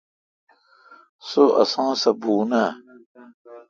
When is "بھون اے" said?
2.21-2.67